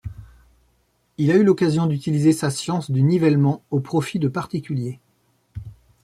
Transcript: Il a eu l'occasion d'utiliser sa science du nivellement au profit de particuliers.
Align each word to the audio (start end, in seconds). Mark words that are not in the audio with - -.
Il 1.19 1.29
a 1.29 1.35
eu 1.35 1.43
l'occasion 1.43 1.85
d'utiliser 1.85 2.33
sa 2.33 2.49
science 2.49 2.89
du 2.89 3.03
nivellement 3.03 3.61
au 3.69 3.79
profit 3.79 4.17
de 4.17 4.27
particuliers. 4.29 4.99